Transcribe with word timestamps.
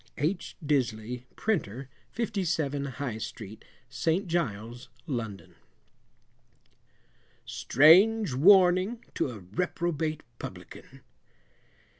H. 0.17 0.57
Disley, 0.65 1.25
Printer, 1.35 1.87
57, 2.09 2.85
High 2.85 3.19
Street, 3.19 3.63
St. 3.87 4.25
Giles, 4.25 4.89
London. 5.05 5.53
STRANGE 7.45 8.33
WARNING 8.33 9.05
TO 9.13 9.29
A 9.29 9.39
REPROBATE 9.41 10.23
PUBLICAN. 10.39 11.01